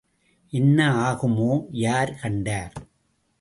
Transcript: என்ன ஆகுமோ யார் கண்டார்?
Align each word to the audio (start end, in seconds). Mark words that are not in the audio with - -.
என்ன 0.53 0.79
ஆகுமோ 1.01 1.51
யார் 1.81 2.13
கண்டார்? 2.21 2.73